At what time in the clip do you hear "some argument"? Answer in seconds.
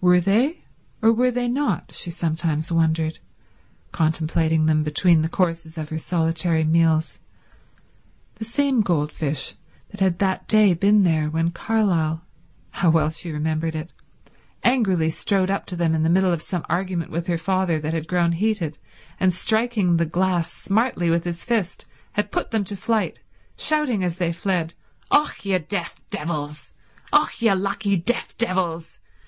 16.42-17.10